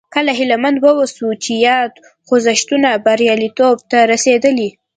کله 0.15 0.31
هیله 0.39 0.57
مند 0.63 0.77
واوسو 0.85 1.27
چې 1.43 1.51
یاد 1.67 1.91
خوځښتونه 2.27 2.89
بریالیتوب 3.05 3.77
ته 3.91 3.97
رسېدلي. 4.11 4.69